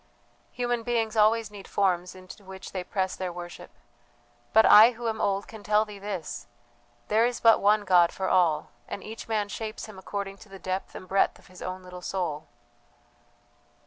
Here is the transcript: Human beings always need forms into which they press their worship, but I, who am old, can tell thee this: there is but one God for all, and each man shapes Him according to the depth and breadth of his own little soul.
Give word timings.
Human 0.53 0.81
beings 0.81 1.15
always 1.15 1.51
need 1.51 1.67
forms 1.67 2.15
into 2.15 2.43
which 2.43 2.71
they 2.71 2.83
press 2.83 3.15
their 3.15 3.31
worship, 3.31 3.69
but 4.51 4.65
I, 4.65 4.93
who 4.93 5.07
am 5.07 5.21
old, 5.21 5.47
can 5.47 5.61
tell 5.61 5.85
thee 5.85 5.99
this: 5.99 6.47
there 7.07 7.23
is 7.23 7.39
but 7.39 7.61
one 7.61 7.85
God 7.85 8.11
for 8.11 8.27
all, 8.27 8.71
and 8.87 9.03
each 9.03 9.27
man 9.27 9.47
shapes 9.47 9.85
Him 9.85 9.99
according 9.99 10.39
to 10.39 10.49
the 10.49 10.57
depth 10.57 10.95
and 10.95 11.07
breadth 11.07 11.37
of 11.37 11.49
his 11.53 11.61
own 11.61 11.83
little 11.83 12.01
soul. 12.01 12.47